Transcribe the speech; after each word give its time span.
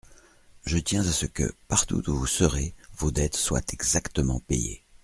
Je 0.65 0.79
tiens 0.79 1.05
à 1.07 1.11
ce 1.11 1.27
que, 1.27 1.53
partout 1.67 2.01
où 2.09 2.15
vous 2.17 2.25
serez, 2.25 2.73
vos 2.97 3.11
dettes 3.11 3.35
soient 3.35 3.61
exactement 3.71 4.39
payées. 4.39 4.83